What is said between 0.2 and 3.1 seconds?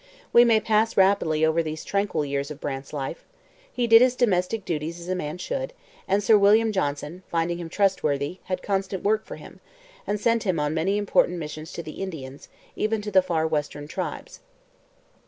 We may pass rapidly over these tranquil years of Brant's